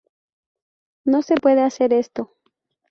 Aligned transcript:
No 1.05 1.21
se 1.21 1.35
puede 1.35 1.61
hacer 1.61 1.93
esto. 1.93 2.33